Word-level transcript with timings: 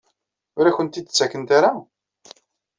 Ur 0.57 0.65
akent-t-id-ttakent 0.65 1.49
ara? 1.57 1.71